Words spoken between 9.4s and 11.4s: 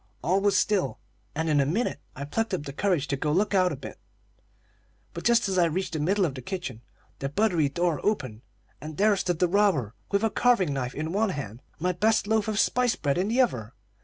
robber, with a carving knife in one